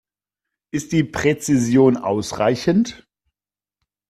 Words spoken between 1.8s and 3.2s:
ausreichend?